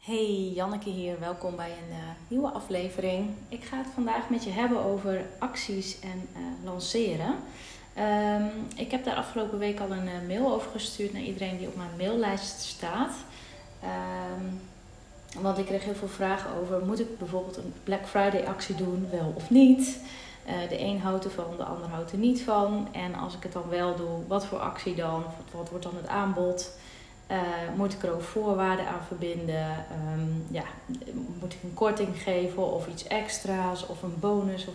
[0.00, 1.20] Hey, Janneke hier.
[1.20, 1.96] Welkom bij een uh,
[2.28, 3.30] nieuwe aflevering.
[3.48, 7.34] Ik ga het vandaag met je hebben over acties en uh, lanceren.
[7.98, 11.66] Um, ik heb daar afgelopen week al een uh, mail over gestuurd naar iedereen die
[11.66, 13.12] op mijn maillijst staat.
[13.84, 14.60] Um,
[15.42, 19.08] want ik kreeg heel veel vragen over: moet ik bijvoorbeeld een Black Friday actie doen,
[19.10, 19.98] wel of niet?
[20.68, 22.88] de een houdt ervan, de ander houdt er niet van.
[22.92, 25.24] En als ik het dan wel doe, wat voor actie dan?
[25.52, 26.70] Wat wordt dan het aanbod?
[27.30, 27.36] Uh,
[27.76, 29.84] moet ik er ook voorwaarden aan verbinden?
[30.14, 30.64] Um, ja,
[31.40, 34.66] moet ik een korting geven of iets extra's of een bonus?
[34.66, 34.74] Of...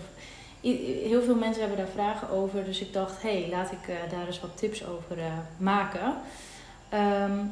[1.04, 2.64] Heel veel mensen hebben daar vragen over.
[2.64, 5.26] Dus ik dacht, hé, hey, laat ik uh, daar eens wat tips over uh,
[5.58, 6.14] maken.
[6.94, 7.52] Um,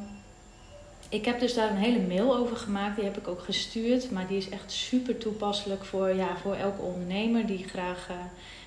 [1.08, 2.96] ik heb dus daar een hele mail over gemaakt.
[2.96, 4.10] Die heb ik ook gestuurd.
[4.10, 8.08] Maar die is echt super toepasselijk voor, ja, voor elke ondernemer die graag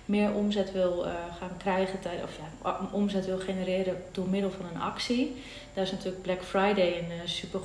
[0.08, 4.82] meer omzet wil uh, gaan krijgen, of ja, omzet wil genereren door middel van een
[4.82, 5.42] actie.
[5.74, 7.60] Daar is natuurlijk Black Friday een uh, super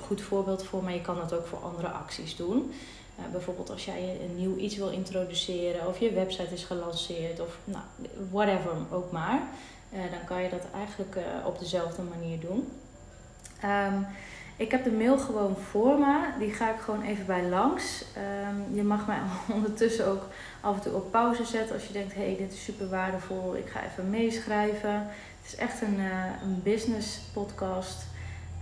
[0.00, 2.72] goed voorbeeld voor, maar je kan dat ook voor andere acties doen.
[3.18, 7.58] Uh, bijvoorbeeld als jij een nieuw iets wil introduceren, of je website is gelanceerd, of
[7.64, 7.84] nou,
[8.30, 9.42] whatever ook maar.
[9.90, 12.68] dan kan je dat eigenlijk op dezelfde manier doen.
[13.64, 14.06] Um,
[14.56, 16.18] ik heb de mail gewoon voor me.
[16.38, 18.04] Die ga ik gewoon even bij langs.
[18.16, 19.18] Um, je mag mij
[19.56, 20.22] ondertussen ook
[20.60, 23.56] af en toe op pauze zetten als je denkt: hé, hey, dit is super waardevol.
[23.56, 24.94] Ik ga even meeschrijven.
[25.42, 28.06] Het is echt een, uh, een business podcast.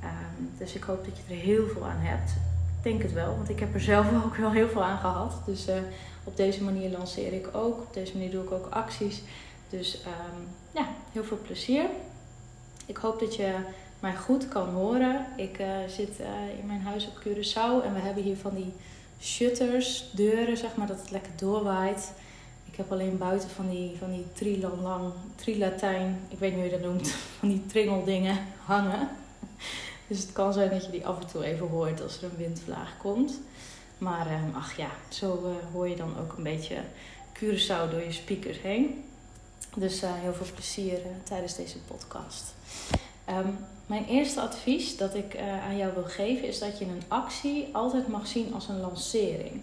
[0.04, 2.30] Um, dus ik hoop dat je er heel veel aan hebt.
[2.76, 5.42] Ik denk het wel, want ik heb er zelf ook wel heel veel aan gehad.
[5.46, 5.74] Dus uh,
[6.24, 7.78] op deze manier lanceer ik ook.
[7.78, 9.22] Op deze manier doe ik ook acties.
[9.68, 11.84] Dus um, ja, heel veel plezier.
[12.86, 13.54] Ik hoop dat je
[14.02, 15.26] mij goed kan horen.
[15.36, 18.72] Ik uh, zit uh, in mijn huis op Curaçao en we hebben hier van die
[19.20, 22.12] shutters, deuren, zeg maar, dat het lekker doorwaait.
[22.70, 26.78] Ik heb alleen buiten van die, van die trilang, trilatijn, ik weet niet hoe je
[26.78, 27.08] dat noemt,
[27.38, 29.08] van die tringeldingen hangen.
[30.06, 32.36] Dus het kan zijn dat je die af en toe even hoort als er een
[32.36, 33.40] windvlaag komt.
[33.98, 36.76] Maar uh, ach ja, zo hoor je dan ook een beetje
[37.38, 39.04] Curaçao door je speakers heen.
[39.76, 42.54] Dus heel veel plezier tijdens deze podcast.
[43.28, 47.02] Um, mijn eerste advies dat ik uh, aan jou wil geven is dat je een
[47.08, 49.60] actie altijd mag zien als een lancering.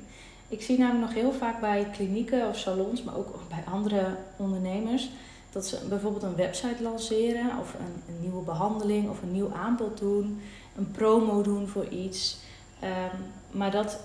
[0.47, 5.09] Ik zie namelijk nog heel vaak bij klinieken of salons, maar ook bij andere ondernemers,
[5.51, 10.41] dat ze bijvoorbeeld een website lanceren of een, nieuwe behandeling of een nieuw aanbod doen,
[10.77, 12.37] een promo doen voor iets.
[12.83, 13.19] Um,
[13.51, 13.99] maar dat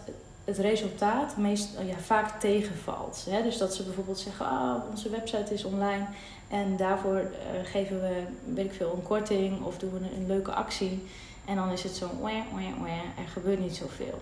[0.45, 3.27] het resultaat meest, ja, vaak tegenvalt.
[3.31, 3.43] Hè?
[3.43, 6.07] Dus dat ze bijvoorbeeld zeggen, ah, onze website is online
[6.49, 7.31] en daarvoor uh,
[7.65, 8.23] geven we,
[8.55, 11.03] weet ik veel, een korting of doen we een, leuke actie.
[11.45, 14.21] En dan is het zo, wah, wah, wah, er gebeurt niet zoveel.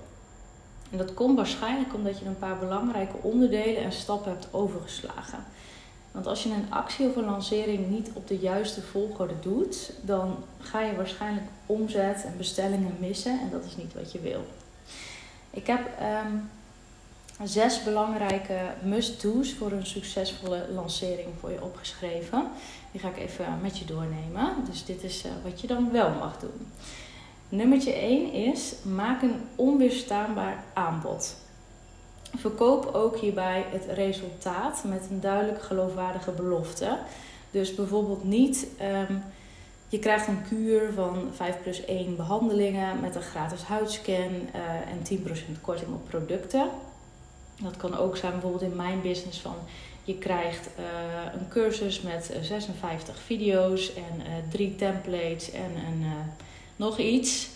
[0.90, 5.44] En dat komt waarschijnlijk omdat je een paar belangrijke onderdelen en stappen hebt overgeslagen.
[6.12, 10.36] Want als je een actie of een lancering niet op de juiste volgorde doet, dan
[10.58, 14.44] ga je waarschijnlijk omzet en bestellingen missen en dat is niet wat je wil.
[15.50, 15.80] Ik heb
[16.26, 16.50] um,
[17.44, 22.50] zes belangrijke must-do's voor een succesvolle lancering voor je opgeschreven.
[22.90, 24.54] Die ga ik even met je doornemen.
[24.70, 26.66] Dus dit is uh, wat je dan wel mag doen.
[27.48, 31.36] Nummertje 1 is maak een onweerstaanbaar aanbod.
[32.36, 36.98] Verkoop ook hierbij het resultaat met een duidelijk geloofwaardige belofte.
[37.50, 38.66] Dus bijvoorbeeld niet
[39.08, 39.22] um,
[39.88, 44.60] je krijgt een kuur van 5 plus 1 behandelingen met een gratis huidscan uh,
[44.90, 45.20] en
[45.56, 46.68] 10% korting op producten.
[47.62, 49.54] Dat kan ook zijn bijvoorbeeld in mijn business van
[50.04, 55.72] je krijgt uh, een cursus met 56 video's en uh, drie templates en
[56.76, 57.48] nog iets.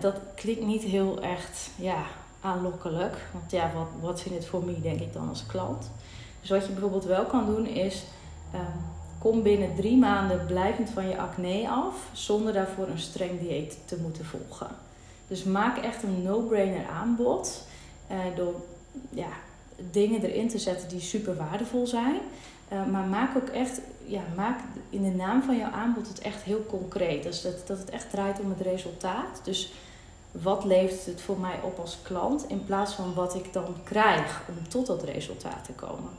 [0.00, 2.04] dat klinkt niet heel echt ja,
[2.40, 3.28] aanlokkelijk.
[3.32, 5.90] Want ja, wat, wat vindt het voor mij, denk ik dan als klant.
[6.40, 8.02] Dus wat je bijvoorbeeld wel kan doen is...
[8.54, 13.78] Um, Kom binnen drie maanden blijvend van je acne af, zonder daarvoor een streng dieet
[13.84, 14.76] te moeten volgen.
[15.28, 17.66] Dus maak echt een no-brainer aanbod
[18.36, 18.54] door
[19.10, 19.28] ja,
[19.90, 22.20] dingen erin te zetten die super waardevol zijn.
[22.72, 24.60] Uh, maar maak ook echt, ja, maak
[24.90, 27.22] in de naam van jouw aanbod het echt heel concreet.
[27.22, 29.40] Dus dat, dat het echt draait om het resultaat.
[29.44, 29.72] Dus
[30.30, 34.42] wat levert het voor mij op als klant in plaats van wat ik dan krijg
[34.48, 36.10] om tot dat resultaat te komen.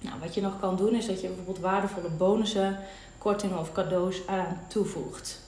[0.00, 2.78] Nou, wat je nog kan doen is dat je bijvoorbeeld waardevolle bonussen,
[3.18, 5.40] kortingen of cadeaus eraan toevoegt.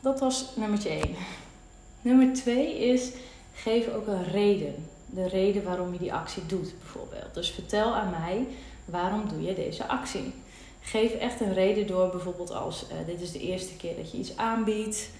[0.00, 1.16] Dat was nummer 1.
[2.00, 3.10] Nummer 2 is
[3.54, 4.88] geef ook een reden.
[5.06, 7.34] De reden waarom je die actie doet, bijvoorbeeld.
[7.34, 8.46] Dus vertel aan mij
[8.84, 10.34] waarom doe je deze actie.
[10.80, 14.18] Geef echt een reden door, bijvoorbeeld als uh, dit is de eerste keer dat je
[14.18, 15.10] iets aanbiedt.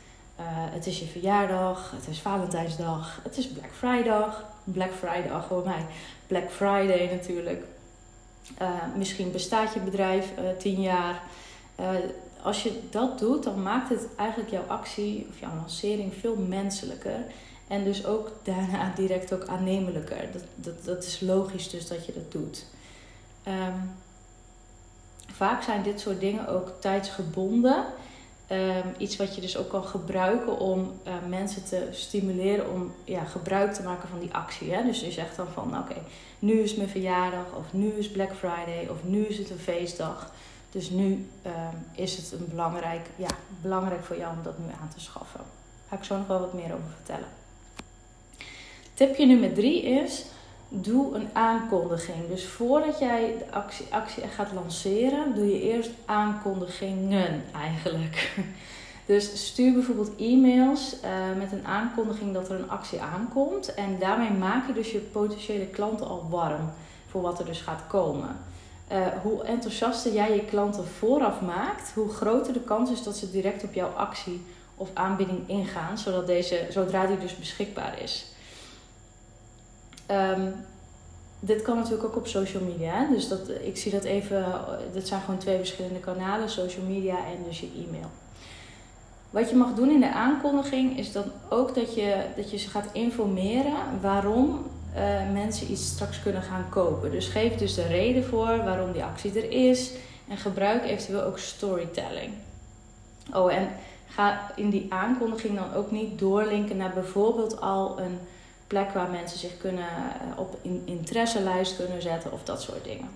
[0.40, 4.28] Uh, het is je verjaardag, het is Valentijnsdag, het is Black Friday.
[4.64, 5.86] Black Friday, voor mij.
[6.26, 7.64] Black Friday natuurlijk.
[8.62, 11.22] Uh, misschien bestaat je bedrijf tien jaar.
[12.42, 17.24] Als je dat doet, dan maakt het eigenlijk jouw actie of jouw lancering veel menselijker.
[17.74, 20.28] En dus ook daarna direct ook aannemelijker.
[20.32, 22.66] Dat, dat, dat is logisch dus dat je dat doet.
[23.42, 23.78] Ehm,
[25.32, 27.84] vaak zijn dit soort dingen ook tijdsgebonden.
[28.50, 33.24] Um, iets wat je dus ook kan gebruiken om uh, mensen te stimuleren om ja,
[33.24, 34.72] gebruik te maken van die actie.
[34.72, 34.84] Hè?
[34.84, 35.94] Dus je zegt dan van oké,
[36.38, 40.32] nu is mijn verjaardag, of nu is Black Friday, of nu is het een feestdag.
[40.70, 43.30] Dus nu um, is het een belangrijk, ja,
[43.62, 45.40] belangrijk voor jou om dat nu aan te schaffen.
[45.40, 47.28] Daar ga ik zo nog wel wat meer over vertellen.
[48.94, 50.24] Tipje nummer drie is,
[50.68, 52.28] doe een aankondiging.
[52.28, 58.32] Dus voordat jij de actie, actie gaat lanceren, doe je eerst aankondigingen eigenlijk.
[59.06, 63.74] Dus stuur bijvoorbeeld e-mails uh, met een aankondiging dat er een actie aankomt.
[63.74, 66.72] En daarmee maak je dus je potentiële klanten al warm
[67.08, 68.36] voor wat er dus gaat komen.
[68.92, 73.30] Uh, hoe enthousiaster jij je klanten vooraf maakt, hoe groter de kans is dat ze
[73.30, 74.42] direct op jouw actie
[74.76, 78.33] of aanbieding ingaan, zodat deze, zodra die dus beschikbaar is.
[80.10, 80.54] Um,
[81.40, 83.06] dit kan natuurlijk ook op social media.
[83.10, 84.44] Dus dat, ik zie dat even,
[84.92, 88.10] dit zijn gewoon twee verschillende kanalen, social media en dus je e-mail.
[89.30, 92.68] Wat je mag doen in de aankondiging is dan ook dat je, dat je ze
[92.68, 94.66] gaat informeren waarom
[94.96, 97.10] uh, mensen iets straks kunnen gaan kopen.
[97.10, 99.92] Dus geef dus de reden voor waarom die actie er is
[100.28, 102.32] en gebruik eventueel ook storytelling.
[103.32, 103.68] Oh, en
[104.08, 108.18] ga in die aankondiging dan ook niet doorlinken naar bijvoorbeeld al een
[108.74, 113.08] plek waar mensen zich kunnen eh, op in interesselijst kunnen zetten of dat soort dingen.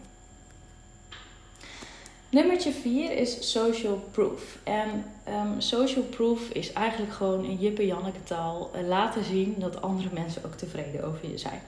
[2.29, 4.59] Nummertje 4 is social proof.
[4.63, 9.83] En um, social proof is eigenlijk gewoon een Jippe Janneke taal uh, laten zien dat
[9.83, 11.61] andere mensen ook tevreden over je zijn.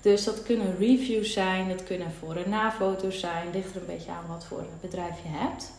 [0.00, 4.10] Dus dat kunnen reviews zijn, dat kunnen voor- en na-foto's zijn, ligt er een beetje
[4.10, 5.72] aan wat voor bedrijf je hebt.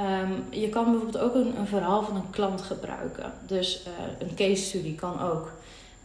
[0.00, 3.32] Um, je kan bijvoorbeeld ook een, een, verhaal van een klant gebruiken.
[3.46, 5.52] Dus uh, een case study kan ook.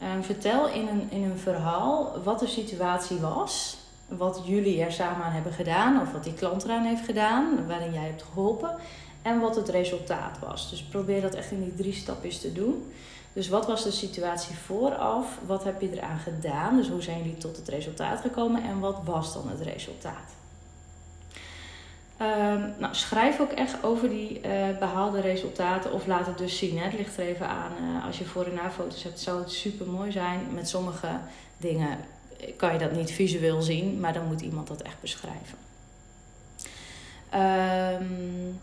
[0.04, 5.26] Um, vertel in een, in een verhaal wat de situatie was, wat jullie er samen
[5.26, 8.76] aan hebben gedaan, of wat die klant eraan heeft gedaan, waarin jij hebt geholpen,
[9.22, 10.70] en wat het resultaat was.
[10.70, 12.92] Dus probeer dat echt in die drie stapjes te doen.
[13.34, 15.40] Dus wat was de situatie vooraf?
[15.46, 16.76] Wat heb je eraan gedaan?
[16.76, 18.64] Dus hoe zijn jullie tot het resultaat gekomen?
[18.64, 20.39] En wat was dan het resultaat?
[22.22, 26.78] Um, nou, schrijf ook echt over die uh, behaalde resultaten of laat het dus zien.
[26.78, 26.84] Hè.
[26.84, 27.72] Het ligt er even aan.
[27.82, 30.40] Uh, als je voor- en na-foto's hebt, zou het super mooi zijn.
[30.54, 31.08] Met sommige
[31.58, 31.98] dingen
[32.58, 35.58] kan je dat niet visueel zien, maar dan moet iemand dat echt beschrijven.
[37.34, 38.60] Um,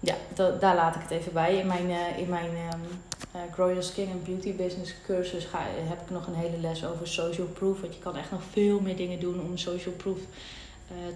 [0.00, 1.56] ja, da daar laat ik het even bij.
[1.56, 5.58] In mijn, uh, in mijn um, Grow Your Skin and Beauty Business cursus ga,
[5.88, 7.80] heb ik nog een hele les over social proof.
[7.80, 10.18] Want je kan echt nog veel meer dingen doen om social proof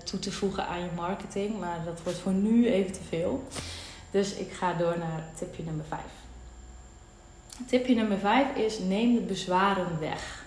[0.04, 1.58] toe te voegen aan je marketing.
[1.58, 3.44] Maar dat wordt voor nu even te veel.
[4.10, 6.00] Dus ik ga door naar tipje nummer 5.
[7.66, 10.44] Tipje nummer 5 is neem de bezwaren weg.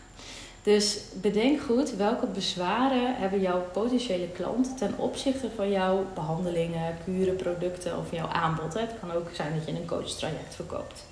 [0.63, 7.35] Dus bedenk goed welke bezwaren hebben jouw potentiële klant ten opzichte van jouw behandelingen, kuren,
[7.35, 8.74] producten of jouw aanbod.
[8.74, 11.06] Het kan ook zijn dat je een coachtraject verkoopt.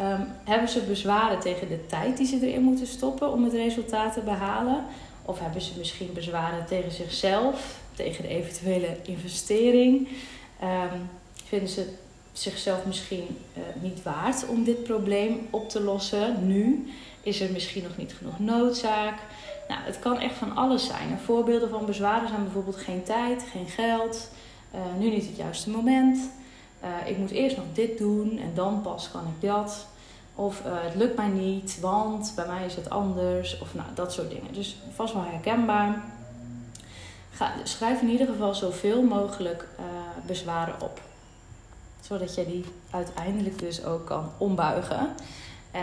[0.00, 4.12] Um, hebben ze bezwaren tegen de tijd die ze erin moeten stoppen om het resultaat
[4.12, 4.84] te behalen?
[5.30, 10.08] Of hebben ze misschien bezwaren tegen zichzelf, tegen de eventuele investering?
[10.62, 11.10] Um,
[11.44, 11.92] vinden ze
[12.32, 16.90] zichzelf misschien uh, niet waard om dit probleem op te lossen nu?
[17.22, 19.18] Is er misschien nog niet genoeg noodzaak?
[19.68, 21.18] Nou, het kan echt van alles zijn.
[21.24, 24.30] voorbeelden van bezwaren zijn bijvoorbeeld geen tijd, geen geld,
[24.74, 26.18] uh, nu niet het juiste moment.
[26.84, 29.86] Uh, ik moet eerst nog dit doen en dan pas kan ik dat.
[30.34, 33.58] Of uh, het lukt mij niet, want bij mij is het anders.
[33.58, 34.52] Of nou, dat soort dingen.
[34.52, 36.02] Dus vast wel herkenbaar.
[37.30, 39.84] Ga, schrijf in ieder geval zoveel mogelijk uh,
[40.26, 41.00] bezwaren op.
[42.00, 45.08] Zodat je die uiteindelijk dus ook kan ombuigen.
[45.74, 45.80] Uh,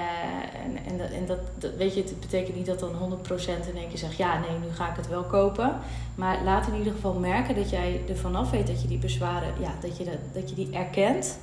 [0.64, 3.90] en en, dat, en dat, weet je, het betekent niet dat dan 100% in één
[3.90, 5.80] keer zegt: ja, nee, nu ga ik het wel kopen.
[6.16, 9.54] Maar laat in ieder geval merken dat jij er vanaf weet dat je die bezwaren,
[9.60, 11.38] ja, dat je, dat, dat je die erkent.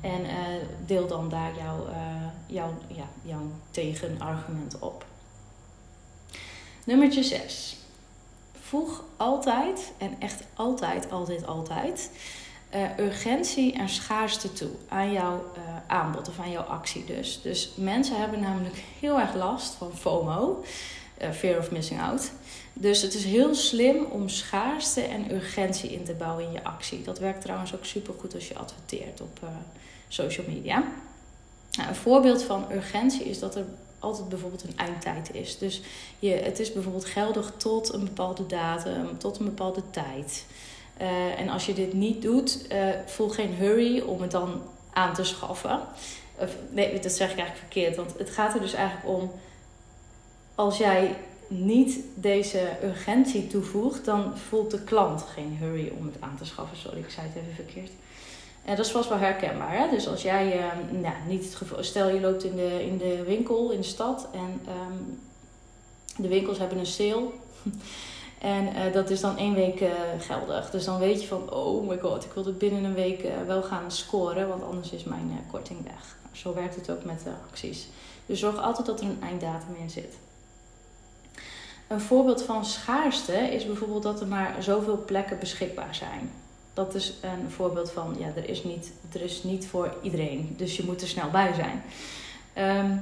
[0.00, 0.20] En
[0.86, 1.86] deel dan daar jouw,
[2.46, 5.06] jouw, ja, jouw tegenargument op.
[6.84, 7.76] Nummertje 6.
[8.60, 12.10] Voeg altijd, en echt altijd, altijd, altijd,
[12.74, 15.44] uh, urgentie en schaarste toe aan jouw
[15.86, 17.40] aanbod of aan jouw actie dus.
[17.42, 20.64] Dus mensen hebben namelijk heel erg last van FOMO,
[21.32, 22.30] fear of missing out.
[22.72, 27.02] Dus het is heel slim om schaarste en urgentie in te bouwen in je actie.
[27.02, 29.38] Dat werkt trouwens ook super goed als je adverteert op
[30.08, 30.84] social media.
[31.76, 33.64] Nou, een voorbeeld van urgentie is dat er
[33.98, 35.58] altijd bijvoorbeeld een eindtijd is.
[35.58, 35.82] Dus
[36.18, 40.46] je, het is bijvoorbeeld geldig tot een bepaalde datum, tot een bepaalde tijd.
[41.00, 45.14] Uh, en als je dit niet doet, uh, voel geen hurry om het dan aan
[45.14, 45.80] te schaffen.
[46.38, 47.96] Of, nee, dat zeg ik eigenlijk verkeerd.
[47.96, 49.30] Want het gaat er dus eigenlijk om.
[50.54, 51.16] Als jij
[51.48, 56.76] niet deze urgentie toevoegt, dan voelt de klant geen hurry om het aan te schaffen.
[56.76, 57.90] Sorry, ik zei het even verkeerd.
[58.66, 59.78] En dat is vast wel herkenbaar.
[59.78, 59.90] Hè?
[59.90, 63.70] Dus als jij uh, nou, niet het stel je loopt in de, in de winkel
[63.70, 65.20] in de stad en um,
[66.16, 67.26] de winkels hebben een sale.
[68.38, 70.70] En uh, dat is dan één week uh, geldig.
[70.70, 73.30] Dus dan weet je van, oh my god, ik wil het binnen een week uh,
[73.46, 76.16] wel gaan scoren, want anders is mijn korting weg.
[76.22, 77.88] Nou, zo werkt het ook met acties.
[78.26, 80.18] Dus zorg altijd dat er een einddatum in zit.
[81.88, 86.30] Een voorbeeld van schaarste is bijvoorbeeld dat er maar zoveel plekken beschikbaar zijn.
[86.76, 90.54] Dat is een voorbeeld van, ja, er is niet, er is niet voor iedereen.
[90.56, 91.82] Dus je moet er snel bij zijn.
[92.78, 93.00] Um,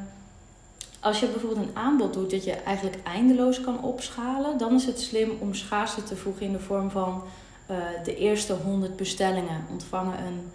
[1.01, 5.01] als je bijvoorbeeld een aanbod doet dat je eigenlijk eindeloos kan opschalen, dan is het
[5.01, 7.23] slim om schaarste te voegen in de vorm van
[7.71, 10.51] uh, de eerste 100 bestellingen ontvangen een,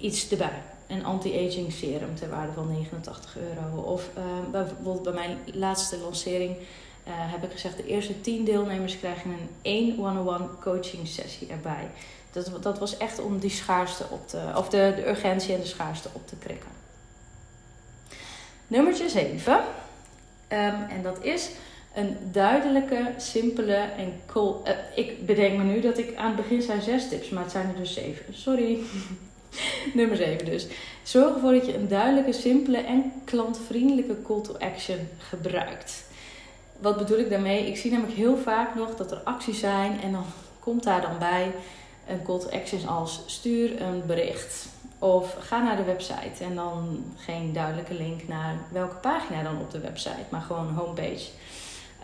[0.00, 0.62] iets erbij.
[0.86, 3.82] Een anti-aging serum ter waarde van 89 euro.
[3.82, 8.98] Of uh, bijvoorbeeld bij mijn laatste lancering uh, heb ik gezegd: de eerste 10 deelnemers
[8.98, 11.90] krijgen een 1 one-on-one coaching sessie erbij.
[12.34, 15.66] Dat, dat was echt om die schaarste op te, of de, de urgentie en de
[15.66, 16.70] schaarste op te prikken.
[18.66, 19.52] Nummertje 7.
[19.52, 19.60] Um,
[20.48, 21.50] ehm, en dat is
[21.94, 24.62] een duidelijke, simpele en cool.
[24.66, 27.52] Uh, ik bedenk me nu dat ik aan het begin zei zes tips, maar het
[27.52, 28.34] zijn er dus zeven.
[28.34, 28.78] Sorry.
[29.94, 30.66] Nummer 7 dus.
[31.02, 36.04] Zorg ervoor dat je een duidelijke, simpele en klantvriendelijke call to action gebruikt.
[36.78, 37.66] Wat bedoel ik daarmee?
[37.66, 40.24] Ik zie namelijk heel vaak nog dat er acties zijn en dan
[40.58, 41.52] komt daar dan bij
[42.08, 44.66] een call to action als stuur een bericht.
[44.98, 49.70] Of ga naar de website en dan geen duidelijke link naar welke pagina dan op
[49.70, 51.28] de website, maar gewoon homepage.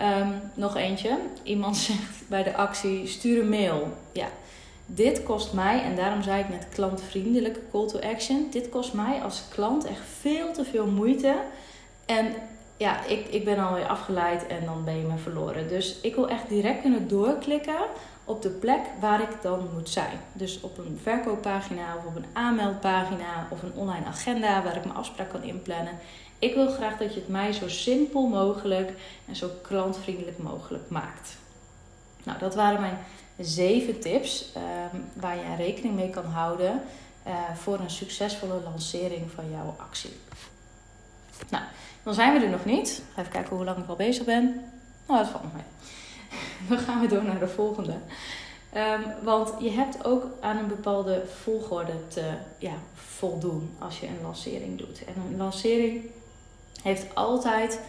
[0.02, 1.18] Um, nog eentje.
[1.42, 3.96] Iemand zegt bij de actie: stuur een mail.
[4.12, 4.28] Ja,
[4.86, 8.48] dit kost mij, en daarom zei ik net klantvriendelijke call to action.
[8.50, 11.36] Dit kost mij als klant echt veel te veel moeite.
[12.06, 12.34] En
[12.76, 15.68] ja, ik, ik ben alweer afgeleid en dan ben je me verloren.
[15.68, 17.78] Dus ik wil echt direct kunnen doorklikken
[18.30, 20.20] op de plek waar ik dan moet zijn.
[20.32, 24.96] Dus op een verkooppagina of op een aanmeldpagina of een online agenda waar ik mijn
[24.96, 25.98] afspraak kan inplannen.
[26.38, 28.92] Ik wil graag dat je het mij zo simpel mogelijk
[29.26, 31.36] en zo klantvriendelijk mogelijk maakt.
[32.22, 32.98] Nou, dat waren mijn
[33.38, 36.82] zeven tips ehm, waar je rekening mee kan houden
[37.26, 40.12] uh, voor een succesvolle lancering van jouw actie.
[41.48, 41.64] Nou,
[42.02, 43.02] dan zijn we er nog niet.
[43.16, 44.44] Even kijken hoe lang ik al bezig ben.
[45.06, 45.62] Nou, dat valt nog mee.
[46.68, 47.94] Dan gaan we door naar de volgende.
[48.76, 54.22] Um, want je hebt ook aan een bepaalde volgorde te ja, voldoen als je een
[54.22, 55.04] lancering doet.
[55.04, 56.10] En een lancering
[56.82, 57.80] heeft altijd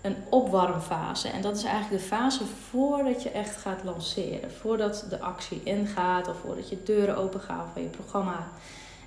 [0.00, 1.28] een opwarmfase.
[1.28, 4.52] En dat is eigenlijk de fase voordat je echt gaat lanceren.
[4.52, 8.48] Voordat de actie ingaat of voordat je deuren open gaan van je programma.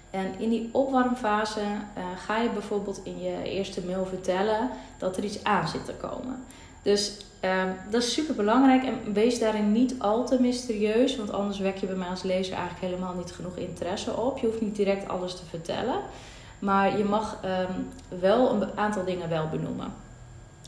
[0.10, 5.24] En in die opwarmfase uh, ga je bijvoorbeeld in je eerste mail vertellen dat er
[5.24, 6.43] iets aan zit te komen.
[6.81, 11.59] Dus um, dat is super belangrijk en wees daarin niet al te mysterieus, want anders
[11.59, 14.38] wek je bij mij als lezer eigenlijk helemaal niet genoeg interesse op.
[14.38, 16.00] Je hoeft niet direct alles te vertellen,
[16.59, 17.88] maar je mag um,
[18.19, 19.93] wel een aantal dingen wel benoemen.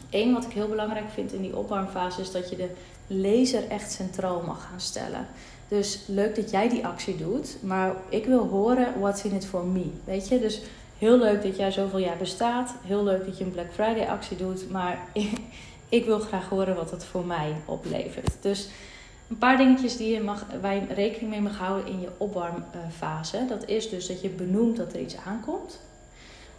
[0.09, 2.69] Eén wat ik heel belangrijk vind in die opwarmfase is dat je de
[3.07, 5.27] lezer echt centraal mag gaan stellen.
[5.67, 9.65] Dus leuk dat jij die actie doet, maar ik wil horen what's in it for
[9.65, 9.91] me.
[10.03, 10.61] Weet je, dus
[10.97, 12.73] heel leuk dat jij zoveel jaar bestaat.
[12.85, 14.99] Heel leuk dat je een Black Friday actie doet, maar
[15.91, 18.33] ik wil graag horen wat het voor mij oplevert.
[18.41, 18.69] Dus
[19.27, 23.45] een paar dingetjes die je mag, waar je rekening mee mag houden in je opwarmfase.
[23.49, 25.79] Dat is dus dat je benoemt dat er iets aankomt.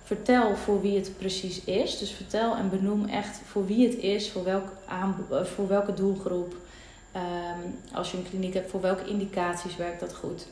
[0.02, 1.98] Vertel voor wie het precies is.
[1.98, 6.56] Dus vertel en benoem echt voor wie het is, voor, eh, voor welke doelgroep.
[7.16, 10.46] Um, als je een kliniek hebt, voor welke indicaties werkt dat goed?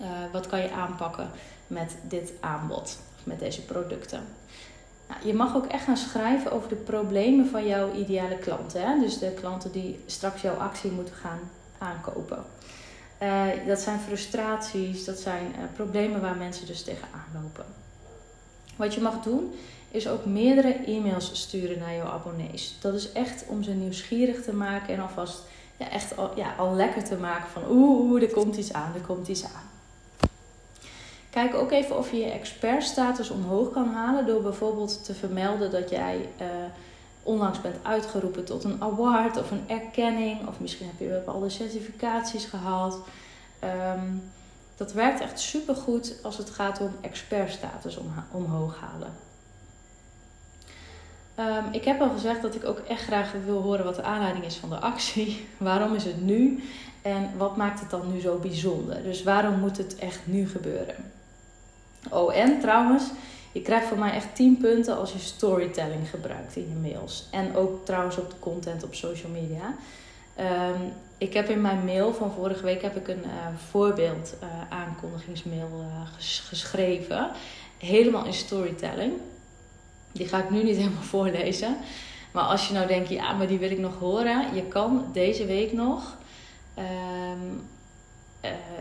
[0.00, 1.30] Uh, wat kan je aanpakken
[1.66, 4.20] met dit aanbod of met deze producten?
[5.12, 8.82] Nou, je mag ook echt gaan schrijven over de problemen van jouw ideale klanten.
[8.82, 9.00] Hè?
[9.00, 11.38] Dus de klanten die straks jouw actie moeten gaan
[11.78, 12.44] aankopen.
[13.22, 17.64] Uh, dat zijn frustraties, dat zijn uh, problemen waar mensen dus tegenaan lopen.
[18.76, 19.54] Wat je mag doen,
[19.90, 22.76] is ook meerdere e-mails sturen naar jouw abonnees.
[22.80, 25.42] Dat is echt om ze nieuwsgierig te maken en alvast
[25.76, 29.00] ja, echt al, ja, al lekker te maken van oeh, er komt iets aan, er
[29.00, 29.71] komt iets aan.
[31.32, 35.90] Kijk ook even of je je expertstatus omhoog kan halen door bijvoorbeeld te vermelden dat
[35.90, 36.46] jij uh,
[37.22, 40.48] onlangs bent uitgeroepen tot een award of een erkenning.
[40.48, 42.98] Of misschien heb je bepaalde certificaties gehaald.
[43.94, 44.30] Um,
[44.76, 49.12] dat werkt echt super goed als het gaat om expertstatus om, omhoog halen.
[51.38, 54.44] Um, ik heb al gezegd dat ik ook echt graag wil horen wat de aanleiding
[54.44, 55.46] is van de actie.
[55.58, 56.62] Waarom is het nu?
[57.02, 59.02] En wat maakt het dan nu zo bijzonder?
[59.02, 61.20] Dus waarom moet het echt nu gebeuren?
[62.10, 63.04] Oh, en trouwens,
[63.52, 67.28] je krijgt van mij echt 10 punten als je storytelling gebruikt in je mails.
[67.30, 69.74] En ook trouwens op de content op social media.
[70.36, 70.80] Ehm,
[71.18, 75.70] ik heb in mijn mail van vorige week heb ik een uh, voorbeeld uh, aankondigingsmail
[75.78, 76.02] uh,
[76.48, 77.30] geschreven.
[77.78, 79.12] Helemaal in storytelling.
[80.12, 81.76] Die ga ik nu niet helemaal voorlezen.
[82.32, 84.54] Maar als je nou denkt, ja, maar die wil ik nog horen.
[84.54, 86.16] Je kan deze week nog.
[86.78, 87.62] Um,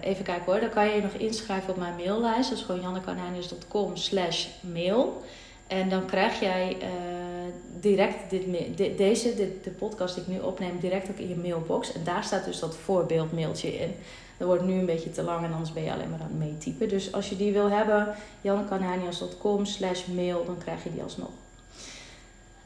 [0.01, 0.59] even kijken hoor.
[0.59, 2.49] Dan kan je je nog inschrijven op mijn maillijst.
[2.49, 5.23] Dat is gewoon jannekanijnis.com slash mail.
[5.67, 6.87] En dan krijg jij uh,
[7.79, 8.43] direct dit,
[8.77, 11.93] de, deze, de podcast die ik nu opneem, direct ook in je mailbox.
[11.93, 13.95] En daar staat dus dat voorbeeldmailtje in.
[14.37, 16.49] Dat wordt nu een beetje te lang en anders ben je alleen maar aan het
[16.49, 16.89] meetypen.
[16.89, 21.29] Dus als je die wil hebben, jannekananias.com slash mail, dan krijg je die alsnog.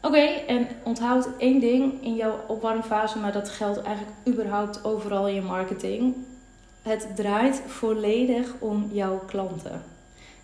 [0.01, 5.33] Oké, en onthoud één ding in jouw opwarmfase, maar dat geldt eigenlijk überhaupt overal in
[5.33, 6.15] je marketing.
[6.85, 9.83] Het draait volledig om jouw klanten.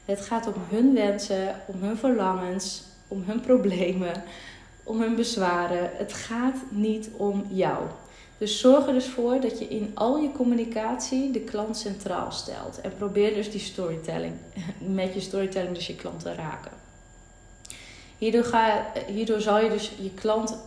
[0.05, 4.23] Het gaat om hun wensen, om hun verlangens, om hun problemen,
[4.83, 5.89] om hun bezwaren.
[5.93, 7.85] Het gaat niet om jou.
[8.37, 12.81] Dus zorg er dus voor dat je in al je communicatie de klant centraal stelt.
[12.81, 14.33] En probeer dus die storytelling,
[15.01, 16.71] met je storytelling dus je klanten raken.
[18.17, 20.57] Hierdoor, ga, hierdoor zal je dus je klant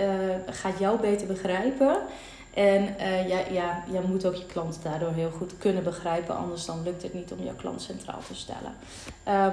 [0.00, 1.96] uh, gaat jou beter begrijpen.
[2.54, 6.36] En uh, ja, ja, jij moet ook je klant daardoor heel goed kunnen begrijpen.
[6.36, 8.74] Anders dan lukt het niet om jouw klant centraal te stellen.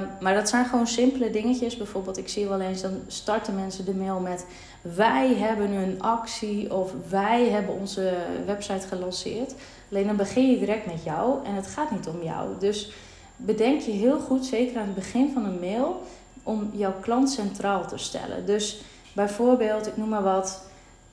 [0.02, 1.78] Um, maar dat zijn gewoon simpele dingetjes.
[1.78, 4.46] Bijvoorbeeld, ik zie wel eens, dan starten mensen de mail met...
[4.82, 8.14] Wij hebben een actie of wij hebben onze
[8.46, 9.54] website gelanceerd.
[9.92, 12.48] Alleen dan begin je direct met jou en het gaat niet om jou.
[12.60, 12.92] Dus
[13.36, 16.04] bedenk je heel goed, zeker aan het begin van een mail
[16.44, 18.46] om jouw klant centraal te stellen.
[18.46, 18.82] Dus
[19.14, 20.62] bijvoorbeeld, ik noem maar wat.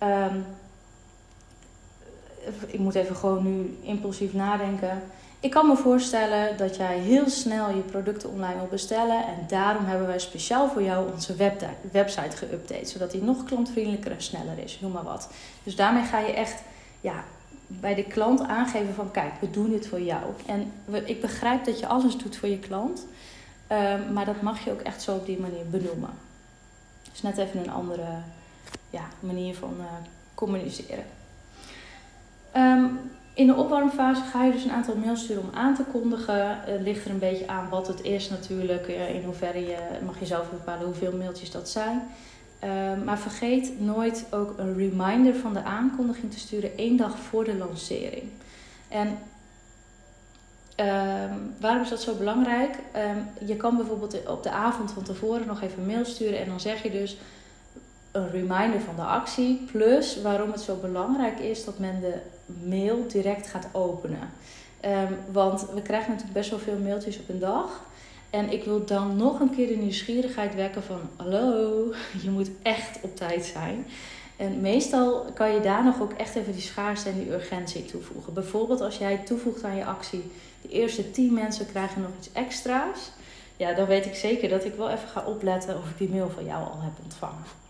[0.03, 0.45] Um,
[2.67, 5.03] ik moet even gewoon nu impulsief nadenken.
[5.41, 9.27] Ik kan me voorstellen dat jij heel snel je producten online wil bestellen.
[9.27, 11.35] En daarom hebben wij speciaal voor jou onze
[11.93, 12.87] website geüpdate.
[12.87, 14.79] Zodat die nog klantvriendelijker en sneller is.
[14.81, 15.29] Noem maar wat.
[15.63, 16.63] Dus daarmee ga je echt
[17.01, 17.25] ja,
[17.67, 20.23] bij de klant aangeven van kijk, we doen dit voor jou.
[20.47, 20.73] En
[21.05, 23.07] ik begrijp dat je alles doet voor je klant.
[23.73, 26.11] Um, maar dat mag je ook echt zo op die manier benoemen.
[27.11, 28.07] Dus net even een andere
[28.91, 29.85] ja, manier van uh,
[30.35, 31.05] communiceren.
[32.57, 32.99] Um,
[33.35, 36.61] in de opwarmfase ga je dus een aantal mails sturen om aan te kondigen.
[36.61, 38.87] Het ligt er een beetje aan wat het is natuurlijk.
[38.87, 42.03] In hoeverre je mag je zelf bepalen hoeveel mailtjes dat zijn.
[42.65, 47.45] Um, maar vergeet nooit ook een reminder van de aankondiging te sturen één dag voor
[47.45, 48.25] de lancering.
[48.89, 49.19] En
[50.81, 52.79] Um, waarom is dat zo belangrijk?
[53.45, 56.61] Je kan bijvoorbeeld op de avond van tevoren nog even een mail sturen en dan
[56.61, 57.17] zeg je dus
[58.13, 59.65] een reminder van de actie.
[59.73, 62.15] Plus waarom het zo belangrijk is dat men de
[62.65, 64.31] mail direct gaat openen.
[64.85, 67.85] Um, want we krijgen natuurlijk best wel veel mailtjes op een dag.
[68.31, 71.93] En ik wil dan nog een keer de nieuwsgierigheid wekken van hallo,
[72.25, 73.87] je moet echt op tijd zijn.
[74.37, 78.33] En meestal kan je daar nog ook echt even die schaarste en die urgentie toevoegen.
[78.33, 80.31] Bijvoorbeeld als jij toevoegt aan je actie,
[80.63, 83.11] de eerste 10 mensen krijgen nog iets extra's.
[83.57, 86.31] Ja, dan weet ik zeker dat ik wel even ga opletten of ik die mail
[86.31, 87.66] van jou al heb ontvangen.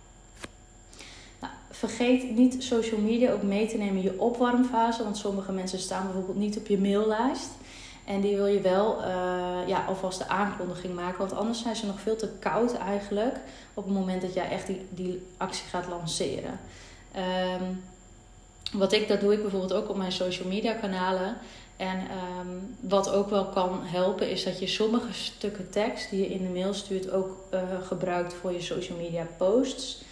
[1.78, 5.02] Vergeet niet social media ook mee te nemen in je opwarmfase.
[5.02, 7.50] Want sommige mensen staan bijvoorbeeld niet op je maillijst.
[8.04, 9.06] En die wil je wel uh,
[9.66, 11.18] ja, alvast de aankondiging maken.
[11.18, 13.36] Want anders zijn ze nog veel te koud eigenlijk.
[13.74, 16.60] Op het moment dat jij echt die, die actie gaat lanceren.
[17.60, 17.82] Um,
[18.72, 21.36] wat ik, dat doe ik bijvoorbeeld ook op mijn social media kanalen.
[21.76, 26.34] En um, wat ook wel kan helpen is dat je sommige stukken tekst die je
[26.34, 30.04] in de mail stuurt ook uh, gebruikt voor je social media posts.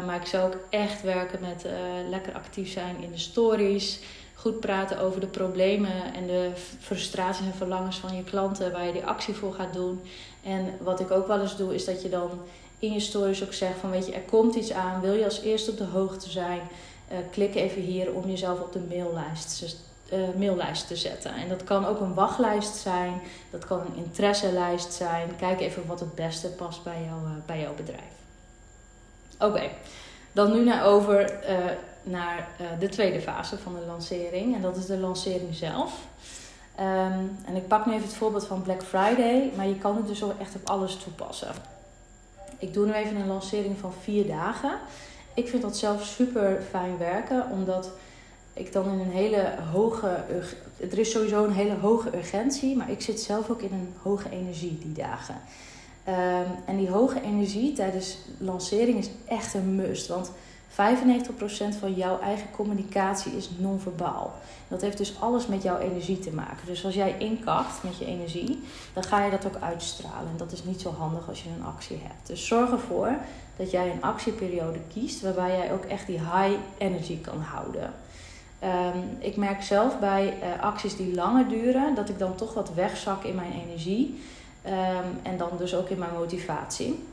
[0.00, 1.72] Maar ik zou ook echt werken met uh,
[2.08, 4.00] lekker actief zijn in de stories
[4.44, 8.92] goed praten over de problemen en de frustraties en verlangens van je klanten, waar je
[8.92, 10.00] die actie voor gaat doen.
[10.42, 12.30] En wat ik ook wel eens doe, is dat je dan
[12.78, 15.40] in je stories ook zegt van weet je, er komt iets aan, wil je als
[15.40, 16.60] eerste op de hoogte zijn,
[17.12, 19.76] uh, klik even hier om jezelf op de maillijst,
[20.12, 21.34] uh, maillijst te zetten.
[21.34, 25.36] En dat kan ook een wachtlijst zijn, dat kan een interesselijst zijn.
[25.36, 28.13] Kijk even wat het beste past bij, jou, bij jouw bedrijf.
[29.44, 29.70] Oké,
[30.32, 31.32] dan nu naar over
[32.02, 34.54] naar uh, de tweede fase van de lancering.
[34.54, 35.92] En dat is de lancering zelf.
[36.80, 39.52] Um, en ik pak nu even het voorbeeld van Black Friday.
[39.56, 41.52] Maar je kan het dus ook echt op alles toepassen.
[42.58, 44.78] Ik doe nu even een lancering van vier dagen.
[45.34, 47.46] Ik vind dat zelf super fijn werken.
[47.50, 47.90] Omdat
[48.52, 50.24] ik dan in een hele hoge...
[50.90, 52.76] Er is sowieso een hele hoge urgentie.
[52.76, 55.40] Maar ik zit zelf ook in een hoge energie die dagen.
[56.08, 60.06] Um, en die hoge energie tijdens lancering is echt een must.
[60.06, 60.30] Want
[60.70, 60.74] 95%
[61.78, 64.34] van jouw eigen communicatie is non-verbaal.
[64.68, 66.66] Dat heeft dus alles met jouw energie te maken.
[66.66, 68.62] Dus als jij inkakt met je energie,
[68.92, 70.28] dan ga je dat ook uitstralen.
[70.30, 72.26] En dat is niet zo handig als je een actie hebt.
[72.26, 73.16] Dus zorg ervoor
[73.56, 77.92] dat jij een actieperiode kiest waarbij jij ook echt die high energy kan houden.
[78.58, 82.74] Ehm, ik merk zelf bij uh, acties die langer duren dat ik dan toch wat
[82.74, 84.20] wegzak in mijn energie.
[84.64, 87.04] Ehm, en dan dus ook in mijn motivatie.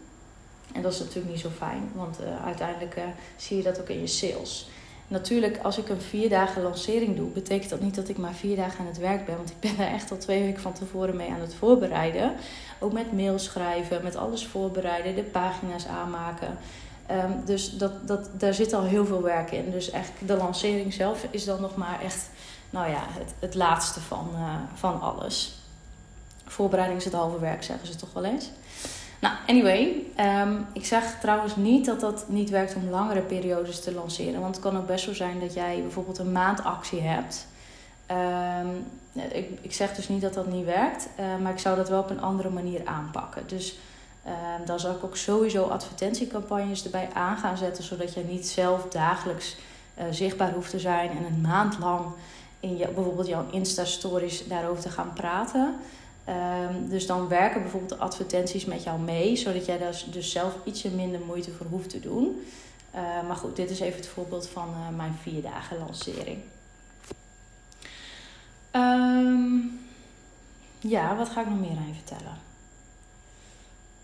[0.73, 3.03] En dat is natuurlijk niet zo fijn, want uh, uiteindelijk uh,
[3.35, 4.69] zie je dat ook in je sales.
[5.07, 8.55] Natuurlijk, als ik een vier dagen lancering doe, betekent dat niet dat ik maar vier
[8.55, 9.35] dagen aan het werk ben.
[9.35, 12.33] Want ik ben daar echt al twee weken van tevoren mee aan het voorbereiden.
[12.79, 16.57] Ook met mails schrijven, met alles voorbereiden, de pagina's aanmaken.
[17.11, 19.71] Um, dus dat, dat, daar zit al heel veel werk in.
[19.71, 22.29] Dus eigenlijk de lancering zelf is dan nog maar echt
[22.69, 25.60] nou ja, het, het laatste van, uh, van alles.
[26.51, 28.49] Voorbereiding is het halve werk, zeggen ze toch wel eens.
[29.19, 30.05] Nou, anyway.
[30.41, 34.41] Um, ik zeg trouwens niet dat dat niet werkt om langere periodes te lanceren.
[34.41, 37.47] Want het kan ook best zo zijn dat jij bijvoorbeeld een maand actie hebt.
[38.61, 38.85] Um,
[39.31, 41.09] ik, ik zeg dus niet dat dat niet werkt.
[41.19, 43.43] Uh, maar ik zou dat wel op een andere manier aanpakken.
[43.47, 43.77] Dus
[44.25, 44.31] uh,
[44.65, 47.83] dan zou ik ook sowieso advertentiecampagnes erbij aan gaan zetten.
[47.83, 49.55] Zodat je niet zelf dagelijks
[49.97, 51.09] uh, zichtbaar hoeft te zijn.
[51.09, 52.05] En een maand lang
[52.59, 55.75] in je, bijvoorbeeld jouw Insta-stories daarover te gaan praten.
[56.29, 60.55] Um, dus dan werken bijvoorbeeld de advertenties met jou mee, zodat jij daar dus zelf
[60.63, 62.45] ietsje minder moeite voor hoeft te doen.
[62.95, 66.39] Uh, maar goed, dit is even het voorbeeld van uh, mijn vier dagen lancering.
[68.71, 69.79] Um,
[70.79, 72.39] ja, wat ga ik nog meer aan je vertellen?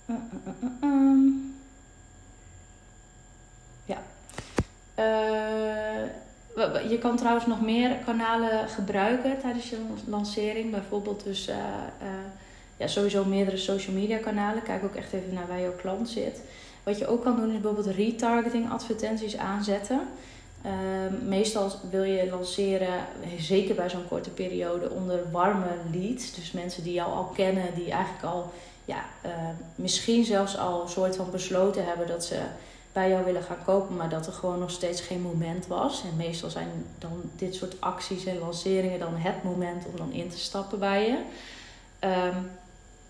[0.05, 0.15] Uh,
[3.85, 4.01] ja.
[6.89, 10.71] Je kan trouwens nog meer kanalen gebruiken tijdens je lancering.
[10.71, 12.07] Bijvoorbeeld dus uh, uh,
[12.77, 14.63] ja, sowieso meerdere social media kanalen.
[14.63, 16.41] Kijk ook echt even naar waar jouw klant zit.
[16.83, 20.01] Wat je ook kan doen is bijvoorbeeld retargeting advertenties aanzetten.
[20.65, 20.71] Uh,
[21.27, 23.05] meestal wil je lanceren,
[23.39, 26.35] zeker bij zo'n korte periode, onder warme leads.
[26.35, 28.51] Dus mensen die jou al kennen, die eigenlijk al
[28.85, 29.05] ja,
[29.75, 32.39] misschien zelfs al een soort van besloten hebben dat ze
[32.97, 36.03] bij jou willen gaan kopen, maar dat er gewoon nog steeds geen moment was.
[36.03, 40.29] En meestal zijn dan dit soort acties en lanceringen dan het moment om dan in
[40.29, 41.17] te stappen bij je.
[42.07, 42.49] Um,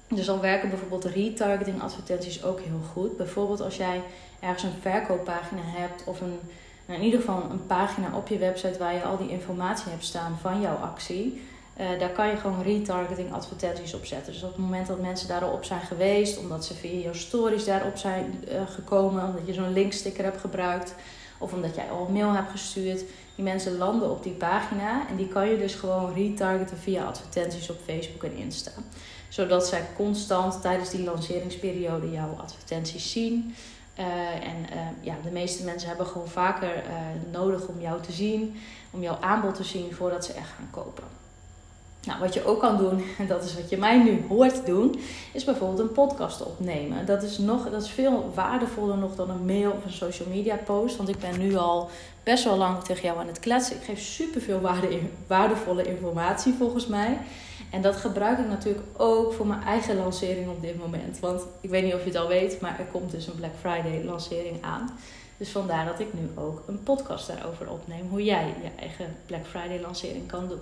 [0.07, 3.17] dus dan werken bijvoorbeeld retargeting advertenties ook heel goed.
[3.17, 4.01] Bijvoorbeeld als jij
[4.39, 6.39] ergens een verkooppagina hebt of een,
[6.85, 10.05] nou in ieder geval een pagina op je website waar je al die informatie hebt
[10.05, 11.41] staan van jouw actie.
[11.79, 14.33] Uh, daar kan je gewoon retargeting advertenties op zetten.
[14.33, 17.97] Dus op het moment dat mensen daarop zijn geweest, omdat ze via jouw stories daarop
[17.97, 20.95] zijn uh, gekomen, omdat je zo'n linksticker hebt gebruikt,
[21.37, 23.03] of omdat jij al een mail hebt gestuurd,
[23.35, 27.69] die mensen landen op die pagina en die kan je dus gewoon retargeten via advertenties
[27.69, 28.71] op Facebook en Insta.
[29.29, 33.55] Zodat zij constant tijdens die lanceringsperiode jouw advertenties zien.
[33.99, 34.65] Uh, en
[35.01, 36.83] ja, de meeste mensen hebben gewoon vaker
[37.31, 38.55] nodig om jou te zien,
[38.91, 41.16] om jouw aanbod te zien voordat ze echt gaan kopen.
[42.03, 44.99] Nou, wat je ook kan doen, en dat is wat je mij nu hoort doen,
[45.33, 47.05] is bijvoorbeeld een podcast opnemen.
[47.05, 50.55] Dat is, nog, dat is veel waardevoller nog dan een mail of een social media
[50.55, 50.97] post.
[50.97, 51.89] Want ik ben nu al
[52.23, 53.75] best wel lang tegen jou aan het kletsen.
[53.75, 57.17] Ik geef superveel waarde, waardevolle informatie volgens mij.
[57.71, 61.19] En dat gebruik ik natuurlijk ook voor mijn eigen lancering op dit moment.
[61.19, 63.55] Want ik weet niet of je het al weet, maar er komt dus een Black
[63.59, 64.89] Friday lancering aan.
[65.37, 68.07] Dus vandaar dat ik nu ook een podcast daarover opneem.
[68.09, 70.61] Hoe jij je eigen Black Friday lancering kan doen.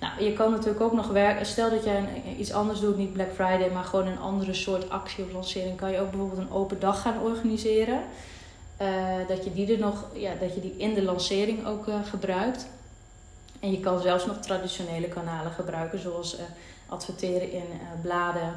[0.00, 1.46] Nou, je kan natuurlijk ook nog werken.
[1.46, 5.24] Stel dat jij iets anders doet, niet Black Friday, maar gewoon een andere soort actie
[5.24, 5.76] of lancering.
[5.76, 8.02] Kan je ook bijvoorbeeld een open dag gaan organiseren.
[8.82, 11.94] Uh, dat je die er nog, ja, dat je die in de lancering ook uh,
[12.04, 12.66] gebruikt.
[13.60, 16.40] En je kan zelfs nog traditionele kanalen gebruiken, zoals uh,
[16.88, 17.64] adverteren in
[18.02, 18.52] bladen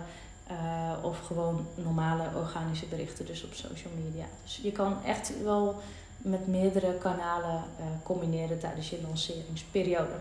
[1.01, 4.25] of gewoon normale organische berichten, dus op social media.
[4.43, 5.81] Dus je kan echt wel
[6.17, 7.63] met meerdere kanalen
[8.03, 10.19] combineren tijdens je lanceringsperiode.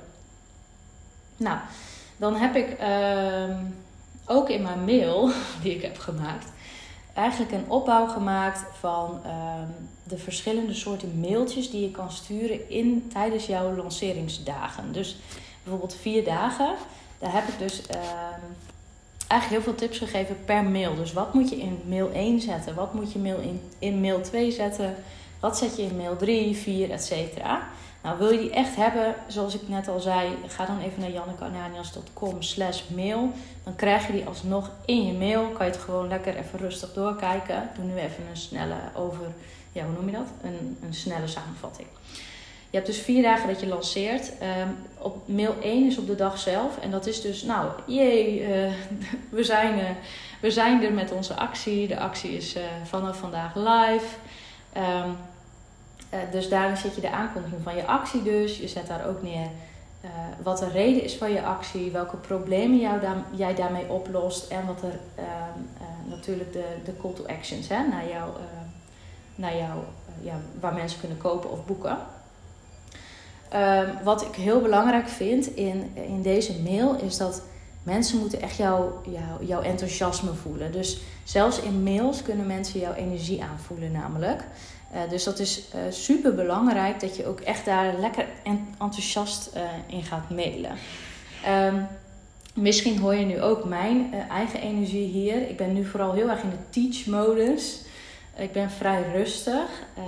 [1.41, 1.59] Nou,
[2.17, 3.57] dan heb ik uh,
[4.27, 5.31] ook in mijn mail
[5.63, 6.53] die ik heb gemaakt,
[7.15, 9.33] eigenlijk een opbouw gemaakt van uh,
[10.03, 14.93] de verschillende soorten mailtjes die je kan sturen in, tijdens jouw lanceringsdagen.
[14.93, 15.17] Dus
[15.63, 16.75] bijvoorbeeld vier dagen,
[17.19, 17.97] daar heb ik dus uh,
[19.27, 20.95] eigenlijk heel veel tips gegeven per mail.
[20.95, 22.75] Dus wat moet je in mail 1 zetten?
[22.75, 24.95] Wat moet je mail in, in mail 2 zetten?
[25.41, 27.69] Wat zet je in mail 3, 4, et cetera?
[28.03, 31.11] Nou, wil je die echt hebben, zoals ik net al zei, ga dan even naar
[31.11, 33.33] jannekananias.com slash mail.
[33.65, 35.49] Dan krijg je die alsnog in je mail.
[35.49, 37.71] Kan je het gewoon lekker even rustig doorkijken.
[37.75, 39.25] Doe nu even een snelle over,
[39.73, 40.29] ja, hoe noem je dat?
[40.43, 41.89] Een, een snelle samenvatting.
[42.71, 44.33] Je hebt dus vier dagen dat je lanceert.
[44.59, 46.79] Um, op mail 1 is op de dag zelf.
[46.79, 48.49] En dat is dus, nou, jee, uh,
[49.31, 49.85] we, zijn, uh,
[50.41, 51.89] we zijn er met onze actie.
[51.89, 54.07] De actie is uh, vanaf vandaag live.
[54.77, 55.17] Um,
[56.31, 58.59] dus daarin zet je de aankondiging van je actie dus.
[58.59, 59.47] Je zet daar ook neer
[60.43, 62.79] wat de reden is van je actie, welke problemen
[63.35, 65.61] jij daarmee oplost en wat er ehm,
[66.09, 68.31] natuurlijk de, de call to actions hè, naar jou,
[69.35, 69.79] naar jou
[70.23, 71.99] ja, waar mensen kunnen kopen of boeken.
[73.49, 77.43] Ehm, wat ik heel belangrijk vind in, in deze mail is dat
[77.83, 80.73] mensen moeten echt jou, jou, jouw enthousiasme voelen.
[80.73, 84.45] Dus zelfs in mails kunnen mensen jouw energie aanvoelen namelijk.
[84.95, 88.27] Uh, dus dat is uh, super belangrijk dat je ook echt daar lekker
[88.79, 90.77] enthousiast uh, in gaat mailen.
[91.49, 91.87] Um,
[92.55, 95.49] misschien hoor je nu ook mijn eigen energie hier.
[95.49, 97.81] Ik ben nu vooral heel erg in de teach-modus.
[98.37, 99.69] Ik ben vrij rustig.
[99.99, 100.05] Uh,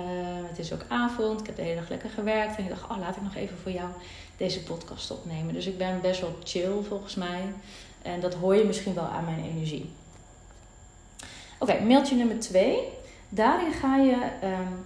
[0.49, 1.40] het is ook avond.
[1.40, 2.57] Ik heb de hele dag lekker gewerkt.
[2.57, 3.88] En ik dacht, oh, laat ik nog even voor jou
[4.37, 5.55] deze podcast opnemen.
[5.55, 7.40] Dus ik ben best wel chill volgens mij.
[8.03, 9.90] En dat hoor je misschien wel aan mijn energie.
[11.59, 12.79] Oké, mailtje nummer twee.
[13.35, 14.85] Daarin ga je um,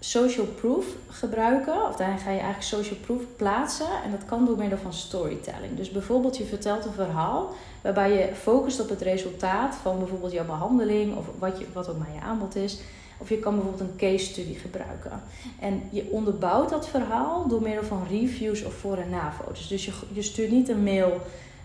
[0.00, 1.86] social proof gebruiken.
[1.88, 4.02] Of daarin ga je eigenlijk social proof plaatsen.
[4.04, 5.76] En dat kan door middel van storytelling.
[5.76, 7.50] Dus bijvoorbeeld je vertelt een verhaal
[7.82, 11.98] waarbij je focust op het resultaat van bijvoorbeeld jouw behandeling of wat, je, wat ook
[11.98, 12.80] maar je aanbod is.
[13.18, 15.22] Of je kan bijvoorbeeld een case study gebruiken.
[15.60, 19.68] En je onderbouwt dat verhaal door middel van reviews of voor- en na-foto's.
[19.68, 21.20] Dus je, je stuurt niet een mail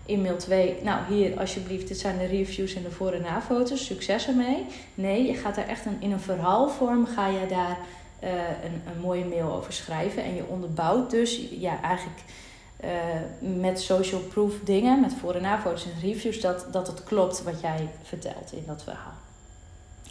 [0.06, 0.76] in mail 2.
[0.82, 3.84] Nou, hier alsjeblieft, dit zijn de reviews en de voor- en na-foto's.
[3.86, 4.66] Succes ermee.
[4.94, 7.78] Nee, je gaat daar echt een, in een verhaalvorm ga je daar
[8.24, 8.30] uh,
[8.64, 10.22] een, een mooie mail over schrijven.
[10.24, 12.18] En je onderbouwt dus ja, eigenlijk
[12.84, 12.90] uh,
[13.60, 17.60] met social proof dingen, met voor- en na-foto's en reviews, dat, dat het klopt wat
[17.60, 19.12] jij vertelt in dat verhaal.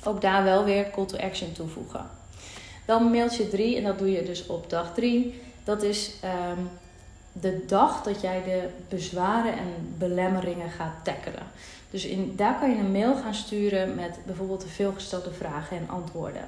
[0.04, 2.10] Ook daar wel weer call to action toevoegen.
[2.86, 5.42] Dan mailtje 3, en dat doe je dus op dag 3.
[5.64, 6.12] Dat is
[6.58, 6.70] um,
[7.34, 11.44] de dag dat jij de bezwaren en belemmeringen gaat tackelen.
[11.90, 15.90] Dus in, daar kan je een mail gaan sturen met bijvoorbeeld de veelgestelde vragen en
[15.90, 16.48] antwoorden.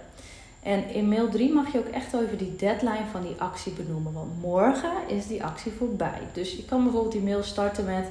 [0.63, 4.13] En in mail 3 mag je ook echt over die deadline van die actie benoemen.
[4.13, 6.21] Want morgen is die actie voorbij.
[6.33, 8.07] Dus je kan bijvoorbeeld die mail starten met: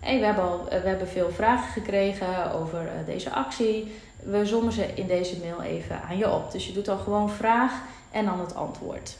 [0.00, 3.92] hey, we, hebben al, we hebben veel vragen gekregen over uh, deze actie.
[4.22, 6.52] We zommen ze in deze mail even aan je op.
[6.52, 7.72] Dus je doet dan gewoon vraag
[8.10, 9.16] en dan het antwoord.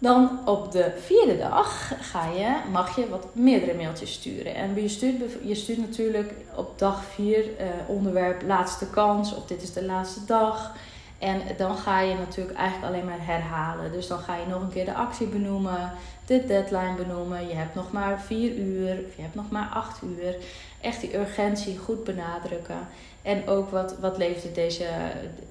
[0.00, 4.54] Dan op de vierde dag ga je, mag je wat meerdere mailtjes sturen.
[4.54, 9.62] En je stuurt, je stuurt natuurlijk op dag vier uh, onderwerp laatste kans of dit
[9.62, 10.72] is de laatste dag.
[11.18, 13.92] En dan ga je natuurlijk eigenlijk alleen maar herhalen.
[13.92, 15.92] Dus dan ga je nog een keer de actie benoemen,
[16.26, 17.48] de deadline benoemen.
[17.48, 20.36] Je hebt nog maar vier uur of je hebt nog maar acht uur.
[20.80, 22.88] Echt die urgentie goed benadrukken.
[23.22, 24.86] En ook wat, wat levert deze,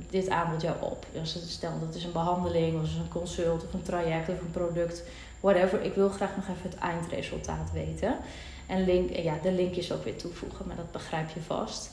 [0.10, 1.05] dit aanbod jou op?
[1.12, 5.03] Dus stel dat is een behandeling, of een consult, of een traject, of een product,
[5.39, 5.82] whatever.
[5.82, 8.17] Ik wil graag nog even het eindresultaat weten.
[8.67, 11.91] En link, ja, de linkjes ook weer toevoegen, maar dat begrijp je vast.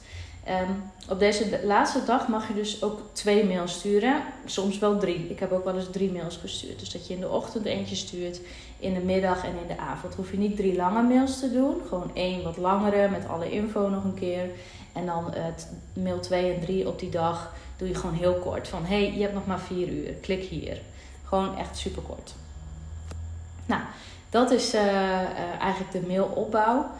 [0.48, 4.22] Um, op deze laatste dag mag je dus ook twee mails sturen.
[4.44, 5.30] Soms wel drie.
[5.30, 6.78] Ik heb ook wel eens drie mails gestuurd.
[6.78, 8.40] Dus dat je in de ochtend eentje stuurt,
[8.78, 10.14] in de middag en in de avond.
[10.14, 11.80] Hoef je niet drie lange mails te doen.
[11.88, 14.50] Gewoon één wat langere met alle info nog een keer.
[14.92, 18.68] En dan het mail 2 en 3 op die dag doe je gewoon heel kort.
[18.68, 20.12] Van hey, je hebt nog maar vier uur.
[20.12, 20.80] Klik hier.
[21.24, 22.34] Gewoon echt super kort.
[23.66, 23.82] Nou,
[24.30, 26.90] dat is uh, uh, eigenlijk de mailopbouw.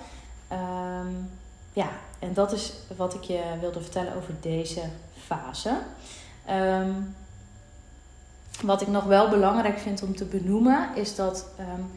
[0.52, 1.30] Um,
[1.72, 4.82] ja, en dat is wat ik je wilde vertellen over deze
[5.26, 5.78] fase.
[6.50, 7.14] Um,
[8.62, 11.90] wat ik nog wel belangrijk vind om te benoemen, is dat um,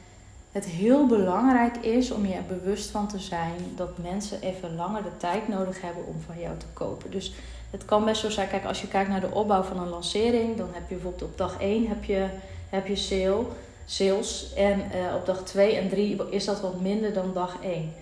[0.52, 5.04] het heel belangrijk is om je er bewust van te zijn dat mensen even langer
[5.04, 7.12] de tijd nodig hebben om van jou te kopen.
[7.12, 7.34] Dus
[7.72, 10.58] het kan best zo zijn, kijk, als je kijkt naar de opbouw van een lancering,
[10.58, 12.28] dan heb je bijvoorbeeld op dag 1 heb je,
[12.70, 13.46] heb je sale,
[13.86, 14.54] sales.
[14.54, 17.94] En uh, op dag 2 en 3 is dat wat minder dan dag 1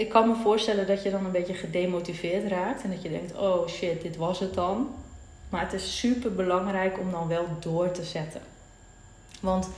[0.00, 2.82] ik kan me voorstellen dat je dan een beetje gedemotiveerd raakt.
[2.82, 4.88] En dat je denkt, oh shit, dit was het dan.
[5.50, 8.40] Maar het is super belangrijk om dan wel door te zetten.
[9.40, 9.68] Want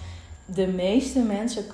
[0.44, 1.66] de meeste mensen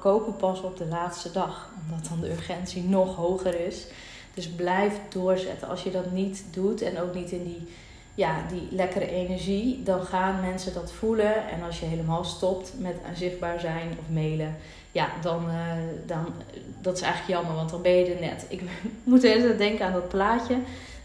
[0.00, 1.68] kopen pas op de laatste dag.
[1.82, 3.86] Omdat dan de urgentie nog hoger is.
[4.34, 5.68] Dus blijf doorzetten.
[5.68, 7.68] Als je dat niet doet en ook niet in die,
[8.14, 11.48] ja, die lekkere energie, dan gaan mensen dat voelen.
[11.48, 14.56] En als je helemaal stopt met zichtbaar zijn of mailen,
[14.92, 15.72] ja, dan, uh,
[16.06, 16.26] dan
[16.80, 18.46] dat is eigenlijk jammer, want dan ben je er net.
[18.48, 18.62] Ik
[19.04, 20.56] moet even denken aan dat plaatje.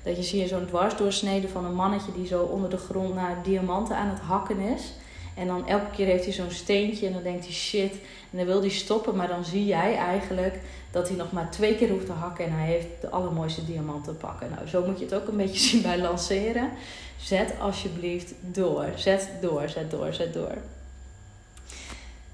[0.03, 3.43] Dat je zie je zo'n dwarsdoorsnede van een mannetje die zo onder de grond naar
[3.43, 4.93] diamanten aan het hakken is.
[5.35, 7.91] En dan elke keer heeft hij zo'n steentje en dan denkt hij shit.
[8.31, 10.59] En dan wil hij stoppen, maar dan zie jij eigenlijk
[10.91, 14.17] dat hij nog maar twee keer hoeft te hakken en hij heeft de allermooiste diamanten
[14.17, 14.49] pakken.
[14.55, 16.69] Nou, zo moet je het ook een beetje zien bij lanceren.
[17.17, 18.85] Zet alsjeblieft door.
[18.95, 20.57] Zet door, zet door, zet door.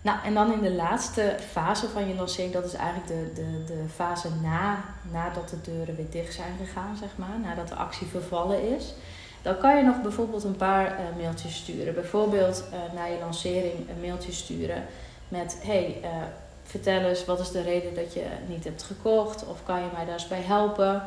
[0.02, 3.64] Nou, en dan in de laatste fase van je lancering, dat is eigenlijk de, de,
[3.66, 8.08] de fase na, nadat de deuren weer dicht zijn gegaan, zeg maar, nadat de actie
[8.08, 8.94] vervallen is
[9.48, 11.94] dan kan je nog bijvoorbeeld een paar mailtjes sturen.
[11.94, 14.86] Bijvoorbeeld na je lancering een mailtje sturen
[15.28, 16.02] met: Hey,
[16.64, 19.46] vertel eens wat is de reden dat je niet hebt gekocht?
[19.46, 21.04] Of kan je mij daar eens bij helpen?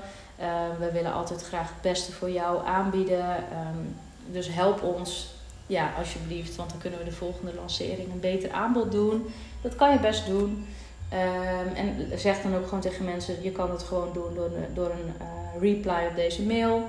[0.79, 3.37] we willen altijd graag het beste voor jou aanbieden.
[3.37, 3.79] Ehm,
[4.26, 5.35] dus help ons
[5.70, 9.26] ja, alsjeblieft, want dan kunnen we de volgende lancering een beter aanbod doen.
[9.62, 10.66] Dat kan je best doen.
[11.12, 14.90] Um, en zeg dan ook gewoon tegen mensen: je kan het gewoon doen door, door
[14.90, 16.85] een uh, reply op deze mail.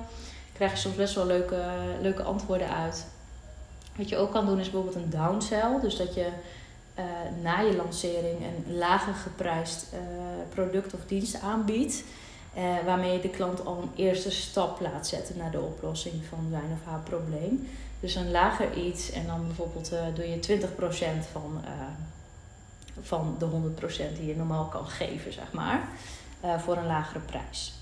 [0.53, 1.63] Krijg je soms best wel leuke,
[2.01, 3.05] leuke antwoorden uit.
[3.95, 5.79] Wat je ook kan doen is bijvoorbeeld een downsell.
[5.81, 6.27] Dus dat je
[6.99, 7.03] uh,
[7.41, 9.99] na je lancering een lager geprijsd uh,
[10.49, 12.03] product of dienst aanbiedt.
[12.85, 16.71] waarmee je de klant al een eerste stap laat zetten naar de oplossing van zijn
[16.73, 17.67] of haar probleem.
[18.01, 21.61] Dus een lager iets en dan bijvoorbeeld doe je 20% van
[23.01, 23.45] van de
[24.13, 25.87] 100% die je normaal kan geven, zeg maar,
[26.45, 27.73] uh, voor een lagere prijs.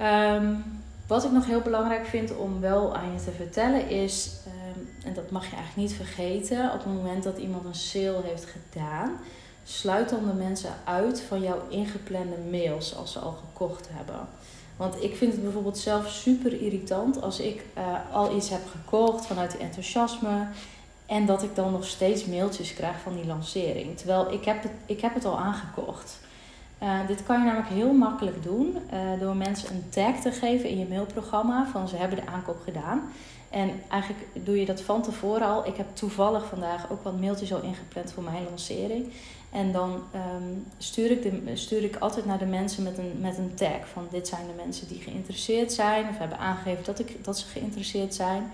[0.00, 0.64] Um,
[1.06, 5.14] wat ik nog heel belangrijk vind om wel aan je te vertellen is, um, en
[5.14, 9.18] dat mag je eigenlijk niet vergeten, op het moment dat iemand een sale heeft gedaan,
[9.64, 14.28] sluit dan de mensen uit van jouw ingeplande mails als ze al gekocht hebben.
[14.76, 19.26] Want ik vind het bijvoorbeeld zelf super irritant als ik uh, al iets heb gekocht
[19.26, 20.46] vanuit die enthousiasme
[21.06, 23.96] en dat ik dan nog steeds mailtjes krijg van die lancering.
[23.96, 26.20] Terwijl ik heb het, ik heb het al aangekocht.
[26.82, 30.68] Uh, dit kan je namelijk heel makkelijk doen uh, door mensen een tag te geven
[30.68, 33.02] in je mailprogramma van ze hebben de aankoop gedaan.
[33.52, 35.66] En eigenlijk doe je dat van tevoren al.
[35.66, 39.12] Ik heb toevallig vandaag ook wat mailtjes al ingepland voor mijn lancering.
[39.50, 43.38] En dan um, stuur, ik de, stuur ik altijd naar de mensen met een, met
[43.38, 43.88] een tag.
[43.92, 47.46] Van dit zijn de mensen die geïnteresseerd zijn of hebben aangegeven dat, ik, dat ze
[47.46, 48.52] geïnteresseerd zijn.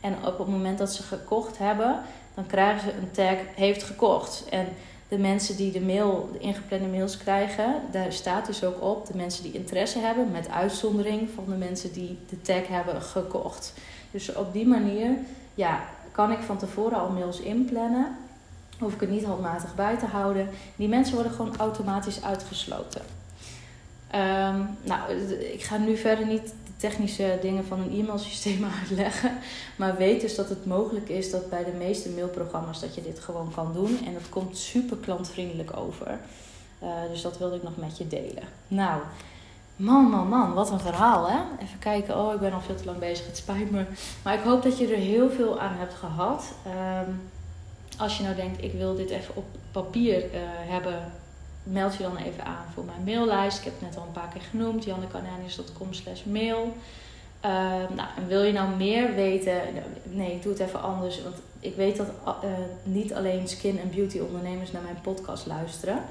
[0.00, 2.02] En op het moment dat ze gekocht hebben,
[2.34, 4.44] dan krijgen ze een tag heeft gekocht.
[4.50, 4.66] En
[5.08, 9.16] de mensen die de mail, de ingeplande mails krijgen, daar staat dus ook op de
[9.16, 13.72] mensen die interesse hebben, met uitzondering van de mensen die de tag hebben gekocht.
[14.10, 15.10] Dus op die manier
[15.54, 15.80] ja,
[16.12, 18.16] kan ik van tevoren al mails inplannen.
[18.78, 20.48] Hoef ik het niet handmatig bij te houden.
[20.76, 23.02] Die mensen worden gewoon automatisch uitgesloten.
[24.14, 25.12] Um, nou,
[25.52, 29.38] ik ga nu verder niet technische dingen van een e-mailsysteem uitleggen.
[29.76, 33.20] Maar weet dus dat het mogelijk is dat bij de meeste mailprogramma's dat je dit
[33.20, 33.98] gewoon kan doen.
[34.06, 36.18] En dat komt super klantvriendelijk over.
[36.82, 38.44] Uh, dus dat wilde ik nog met je delen.
[38.68, 39.00] Nou,
[39.80, 41.38] man, man, man, wat een verhaal hè.
[41.62, 43.84] Even kijken, oh ik ben al veel te lang bezig, het spijt me.
[44.22, 46.52] Maar ik hoop dat je er heel veel aan hebt gehad.
[47.06, 47.20] Um,
[47.98, 51.12] als je nou denkt, ik wil dit even op papier uh, hebben
[51.62, 53.58] meld je dan even aan voor mijn maillijst.
[53.58, 56.76] Ik heb het net al een paar keer genoemd, jannekananius.com slash mail.
[57.44, 57.50] Uh,
[57.96, 59.60] nou, en wil je nou meer weten?
[60.02, 61.22] Nee, doe het even anders.
[61.22, 62.50] Want ik weet dat uh,
[62.82, 66.02] niet alleen skin- en beauty ondernemers naar mijn podcast luisteren.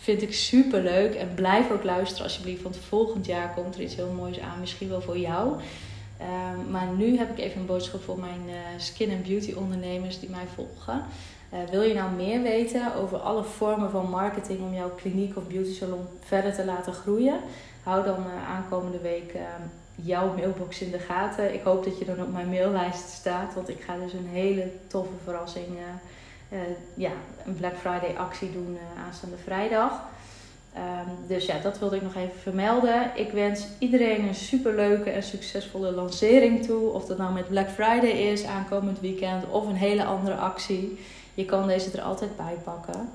[0.00, 1.14] Vind ik super leuk.
[1.14, 2.62] En blijf ook luisteren alsjeblieft.
[2.62, 4.60] Want volgend jaar komt er iets heel moois aan.
[4.60, 5.52] Misschien wel voor jou.
[6.20, 6.26] Uh,
[6.70, 10.30] maar nu heb ik even een boodschap voor mijn uh, skin- en beauty ondernemers die
[10.30, 11.04] mij volgen.
[11.52, 15.46] Uh, wil je nou meer weten over alle vormen van marketing om jouw kliniek of
[15.46, 17.40] beauty salon verder te laten groeien?
[17.82, 19.40] Hou dan uh, aankomende week uh,
[19.94, 21.54] jouw mailbox in de gaten.
[21.54, 24.70] Ik hoop dat je dan op mijn maillijst staat, want ik ga dus een hele
[24.86, 25.66] toffe verrassing,
[26.94, 27.10] ja,
[27.46, 30.00] een Black Friday actie doen aanstaande vrijdag.
[30.76, 33.10] Um, dus ja, dat wilde ik nog even vermelden.
[33.14, 36.90] Ik wens iedereen een superleuke en succesvolle lancering toe.
[36.90, 40.98] Of dat nou met Black Friday is, aankomend weekend, of een hele andere actie.
[41.34, 43.10] Je kan deze er altijd bij pakken.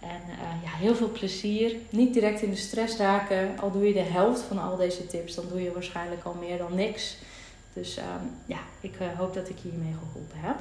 [0.00, 1.76] En uh, ja, heel veel plezier.
[1.90, 3.58] Niet direct in de stress raken.
[3.60, 6.58] Al doe je de helft van al deze tips, dan doe je waarschijnlijk al meer
[6.58, 7.16] dan niks.
[7.72, 10.56] Dus um, ja, ik hoop dat ik je hiermee geholpen heb.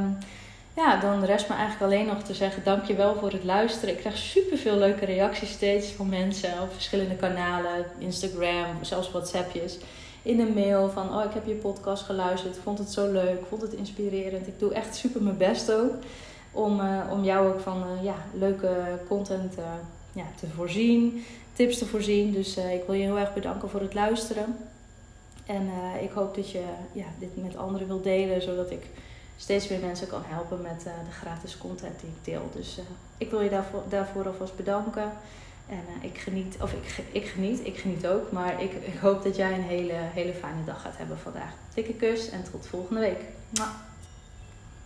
[0.00, 0.18] Um,
[0.76, 3.94] ja, dan rest me eigenlijk alleen nog te zeggen dankjewel voor het luisteren.
[3.94, 7.86] Ik krijg super veel leuke reacties steeds van mensen op verschillende kanalen.
[7.98, 9.78] Instagram, zelfs WhatsAppjes
[10.22, 13.62] in een mail van: Oh, ik heb je podcast geluisterd, vond het zo leuk, vond
[13.62, 14.46] het inspirerend.
[14.46, 15.92] Ik doe echt super mijn best ook
[16.52, 19.64] om, uh, om jou ook van uh, ja, leuke content uh,
[20.12, 22.32] ja, te voorzien, tips te voorzien.
[22.32, 24.56] Dus ik wil je heel erg bedanken voor het luisteren.
[25.46, 26.62] En ik hoop dat je
[26.92, 28.86] ja, dit met anderen wilt delen, zodat ik
[29.36, 32.50] steeds meer mensen kan helpen met de gratis content die ik deel.
[32.54, 32.78] Dus
[33.18, 35.12] ik wil je daarvoor, daarvoor alvast bedanken.
[35.68, 38.32] En uh, ik geniet, of ik, ik geniet, ik geniet ook.
[38.32, 41.52] Maar ik, ik hoop dat jij een hele, hele fijne dag gaat hebben vandaag.
[41.74, 43.20] Dikke kus en tot volgende week.